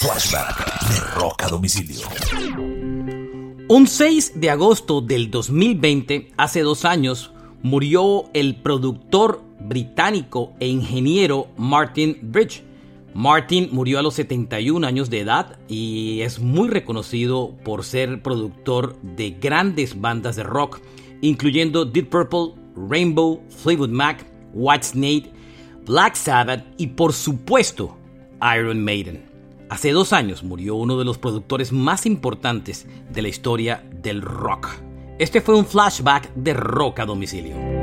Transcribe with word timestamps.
Flashback 0.00 0.88
de 0.90 1.00
Rock 1.20 1.42
a 1.42 1.48
Domicilio. 1.48 2.06
Un 3.68 3.88
6 3.88 4.40
de 4.40 4.48
agosto 4.48 5.00
del 5.00 5.28
2020, 5.28 6.30
hace 6.36 6.60
dos 6.60 6.84
años, 6.84 7.32
murió 7.62 8.30
el 8.32 8.54
productor 8.54 9.42
británico 9.58 10.52
e 10.60 10.68
ingeniero 10.68 11.48
Martin 11.56 12.16
Bridge. 12.22 12.62
Martin 13.12 13.70
murió 13.72 13.98
a 13.98 14.02
los 14.02 14.14
71 14.14 14.86
años 14.86 15.10
de 15.10 15.18
edad 15.18 15.58
y 15.66 16.20
es 16.20 16.38
muy 16.38 16.68
reconocido 16.68 17.56
por 17.64 17.82
ser 17.82 18.22
productor 18.22 18.96
de 19.02 19.30
grandes 19.30 20.00
bandas 20.00 20.36
de 20.36 20.44
rock, 20.44 20.80
incluyendo 21.22 21.84
Deep 21.84 22.08
Purple, 22.08 22.54
Rainbow, 22.76 23.42
Fleetwood 23.48 23.90
Mac, 23.90 24.24
Whitesnake, 24.54 25.32
Black 25.84 26.14
Sabbath 26.14 26.64
y 26.76 26.86
por 26.86 27.12
supuesto 27.12 27.98
Iron 28.56 28.84
Maiden. 28.84 29.27
Hace 29.70 29.92
dos 29.92 30.14
años 30.14 30.42
murió 30.42 30.76
uno 30.76 30.98
de 30.98 31.04
los 31.04 31.18
productores 31.18 31.72
más 31.72 32.06
importantes 32.06 32.86
de 33.10 33.22
la 33.22 33.28
historia 33.28 33.84
del 33.92 34.22
rock. 34.22 34.68
Este 35.18 35.42
fue 35.42 35.56
un 35.56 35.66
flashback 35.66 36.32
de 36.34 36.54
rock 36.54 37.00
a 37.00 37.04
domicilio. 37.04 37.77